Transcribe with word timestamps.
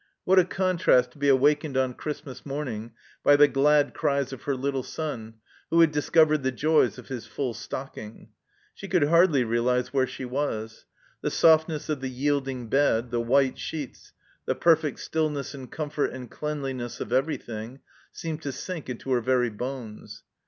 What 0.25 0.39
a 0.39 0.45
contrast 0.45 1.11
to 1.11 1.19
be 1.19 1.29
awakened 1.29 1.77
on 1.77 1.93
Christmas 1.93 2.43
morning 2.43 2.93
by 3.23 3.35
the 3.35 3.47
glad 3.47 3.93
cries 3.93 4.33
of 4.33 4.41
her 4.45 4.55
little 4.55 4.81
son, 4.81 5.35
who 5.69 5.79
had 5.81 5.91
discovered 5.91 6.41
the 6.41 6.51
joys 6.51 6.97
of 6.97 7.09
his 7.09 7.27
full 7.27 7.53
stocking! 7.53 8.29
She 8.73 8.87
could 8.87 9.03
hardly 9.03 9.43
realize 9.43 9.93
where 9.93 10.07
she 10.07 10.25
was. 10.25 10.87
The 11.21 11.29
softness 11.29 11.87
of 11.87 12.01
the 12.01 12.09
yielding 12.09 12.67
bed, 12.67 13.11
the 13.11 13.21
white 13.21 13.59
sheets, 13.59 14.11
the 14.47 14.55
perfect 14.55 14.97
stillness 15.01 15.53
and 15.53 15.71
comfort 15.71 16.13
and 16.13 16.31
cleanliness 16.31 16.99
of 16.99 17.13
everything, 17.13 17.81
seemed 18.11 18.41
to 18.41 18.51
sink 18.51 18.89
into 18.89 19.11
her 19.11 19.21
very 19.21 19.51
bones. 19.51 20.23